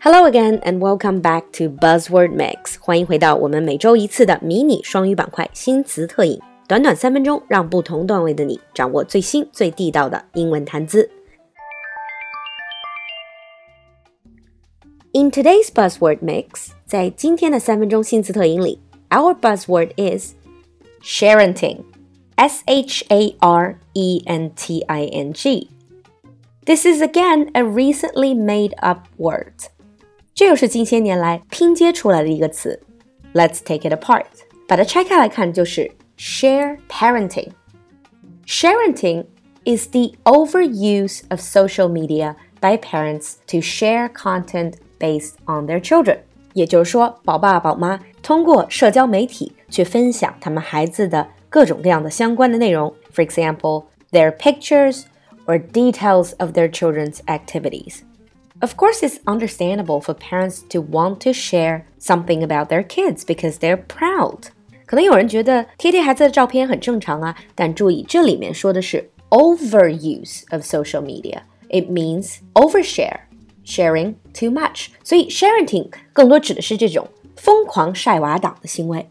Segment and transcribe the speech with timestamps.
[0.00, 2.54] Hello again and welcome back to Buzzword Mix.
[2.54, 2.80] Mix。
[2.80, 11.10] 欢迎回到我们每周一次的迷你双语板块新词特饮，短短三分钟，让不同段位的你掌握最新最地道的英文谈资。
[15.12, 20.34] In today's Buzzword Mix，在今天的三分钟新词特饮里，our buzzword is
[21.02, 21.82] sharenting.
[22.37, 25.69] S H A R E N T I N G.
[26.65, 29.53] This is again a recently made up word.
[30.33, 32.81] 这又是近些年来拼接出来的一个词。
[33.33, 34.25] Let's take it apart.
[34.67, 37.49] 把它拆开来看，就是 share parenting.
[38.45, 39.25] Sharenting
[39.65, 46.19] is the overuse of social media by parents to share content based on their children.
[46.53, 55.04] 也就是说，宝爸宝妈通过社交媒体去分享他们孩子的 各种各样的相关的内容，for example their pictures
[55.46, 58.00] or details of their children's activities.
[58.60, 63.58] Of course, it's understandable for parents to want to share something about their kids because
[63.58, 64.48] they're proud.
[64.84, 71.42] 可能有人觉得贴贴孩子的照片很正常啊，但注意这里面说的是 overuse of social media.
[71.68, 73.20] It means overshare,
[73.64, 74.88] sharenting too much.
[75.04, 79.08] 所以 sharing 更多指的是这种疯狂晒娃党的行为。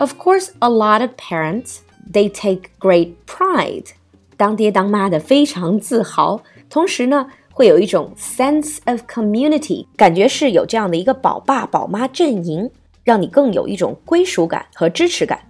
[0.00, 3.92] of course, a lot of parents they take great pride，
[4.36, 7.28] 当爹当妈的非常自豪，同时呢。
[7.52, 12.70] 会有一种 sense of community，感觉是有这样的一个宝爸宝妈阵营，
[13.04, 15.40] 让你更有一种归属感和支持感。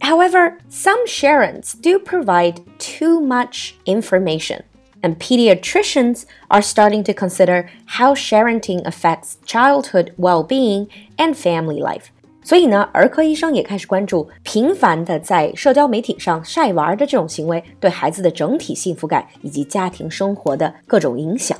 [0.00, 4.62] However, some Sharents do provide too much information,
[5.02, 12.06] and pediatricians are starting to consider how Sharenting affects childhood well being and family life.
[12.43, 21.57] 所以呢，儿科医生也开始关注频繁的在社交媒体上晒娃的这种行为对孩子的整体幸福感以及家庭生活的各种影响。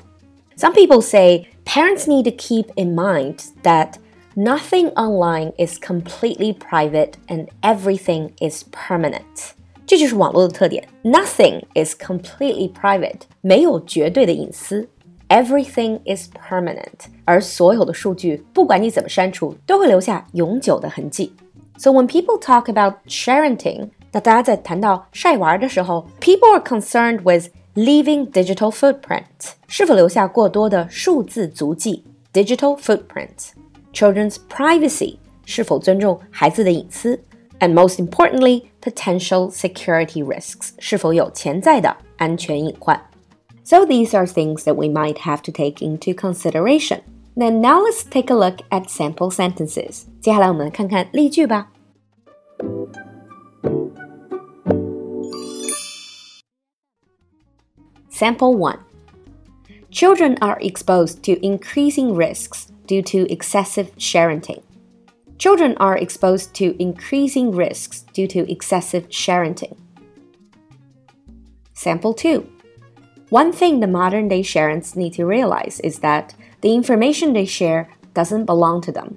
[0.57, 3.93] Some people say parents need to keep in mind that
[4.35, 9.53] nothing online is completely private and everything is permanent。
[9.87, 14.87] 这就是网络的特点，Nothing is completely private，没有绝对的隐私。
[15.29, 21.33] Everything is permanent，而所有的数据，不管你怎么删除，都会留下永久的痕迹。
[21.77, 29.23] So when people talk about sharenting，那大家在谈到晒娃的时候，people are concerned with leaving digital footprint，
[29.67, 32.05] 是否留下过多的数字足迹？
[32.31, 37.19] Digital footprint，children's privacy，是否尊重孩子的隐私？
[37.59, 43.01] And most importantly, potential security risks，是否有潜在的安全隐患
[43.63, 47.01] ？so these are things that we might have to take into consideration.
[47.35, 50.05] Then now let's take a look at sample sentences.
[50.21, 51.71] 接下来我们看看例句吧。
[58.09, 58.79] Sample 1
[59.91, 64.61] Children are exposed to increasing risks due to excessive sharenting.
[65.37, 69.75] Children are exposed to increasing risks due to excessive sharenting.
[71.73, 72.45] Sample 2
[73.30, 77.88] one thing the modern day Sharents need to realize is that the information they share
[78.12, 79.14] doesn't belong to them.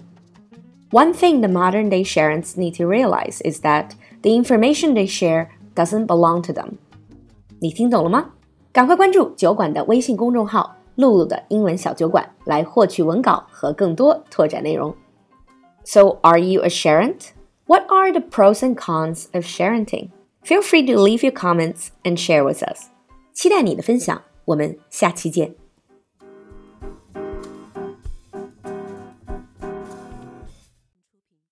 [0.91, 5.49] One thing the modern day Sharents need to realize is that the information they share
[5.75, 6.77] doesn't belong to them.
[7.59, 8.31] 你听懂了吗？
[8.71, 14.93] 赶快关注酒馆的微信公众号“露露的英文小酒馆”来获取文稿和更多拓展内容。
[15.83, 17.31] So, are you a Sharent?
[17.65, 20.09] What are the pros and cons of Sharenting?
[20.43, 22.92] Feel free to leave your comments and share with us.
[23.33, 25.62] 期待你的分享，我们下期见。